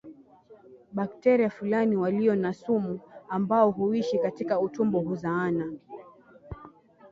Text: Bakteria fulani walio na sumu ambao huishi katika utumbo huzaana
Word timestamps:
Bakteria 0.93 1.49
fulani 1.49 1.95
walio 1.95 2.35
na 2.35 2.53
sumu 2.53 2.99
ambao 3.29 3.71
huishi 3.71 4.19
katika 4.19 4.59
utumbo 4.59 4.99
huzaana 4.99 5.71